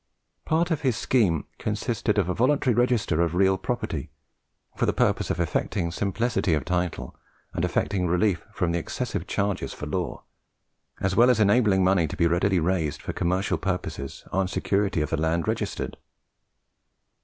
Part 0.45 0.71
of 0.71 0.81
his 0.81 0.97
scheme 0.97 1.45
consisted 1.59 2.17
of 2.17 2.27
a 2.27 2.33
voluntary 2.33 2.73
register 2.73 3.21
of 3.21 3.35
real 3.35 3.55
property, 3.55 4.09
for 4.75 4.87
the 4.87 4.93
purpose 4.97 5.29
of 5.29 5.39
effecting 5.39 5.91
simplicity 5.91 6.55
of 6.55 6.65
title, 6.65 7.15
and 7.53 7.63
obtaining 7.63 8.07
relief 8.07 8.43
from 8.51 8.71
the 8.71 8.79
excessive 8.79 9.27
charges 9.27 9.73
for 9.73 9.85
law, 9.85 10.23
as 10.99 11.15
well 11.15 11.29
as 11.29 11.39
enabling 11.39 11.83
money 11.83 12.07
to 12.07 12.17
be 12.17 12.25
readily 12.25 12.57
raised 12.59 12.99
for 12.99 13.13
commercial 13.13 13.59
purposes 13.59 14.23
on 14.31 14.47
security 14.47 15.01
of 15.01 15.11
the 15.11 15.17
land 15.21 15.47
registered. 15.47 15.97